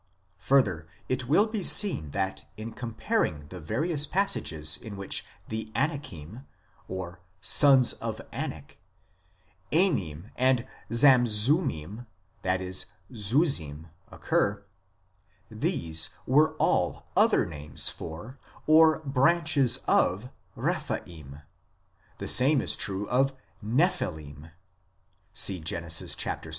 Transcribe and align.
Further, 0.39 0.87
it 1.07 1.27
will 1.27 1.45
be 1.45 1.61
seen 1.61 2.09
that 2.09 2.45
in 2.57 2.71
comparing 2.71 3.47
the 3.49 3.61
various 3.61 4.07
passages 4.07 4.75
in 4.75 4.97
which 4.97 5.23
the 5.47 5.71
Anakim 5.75 6.47
(or" 6.87 7.19
sons 7.59 7.93
of 7.93 8.19
Anak"), 8.31 8.79
Emim, 9.71 10.31
and 10.35 10.65
Zamzummim 10.91 12.07
(= 12.43 13.13
Zuzim) 13.13 13.91
occur, 14.09 14.65
these 15.51 16.09
were 16.25 16.55
all 16.55 17.05
other 17.15 17.45
names 17.45 17.87
for, 17.89 18.39
or 18.65 19.01
branches 19.01 19.77
of, 19.87 20.31
Rephaim; 20.55 21.43
the 22.17 22.27
same 22.27 22.59
is 22.59 22.75
true 22.75 23.07
of 23.07 23.35
Nephilim 23.63 24.49
(see 25.31 25.59
Gen. 25.59 25.87
vi. 25.87 26.49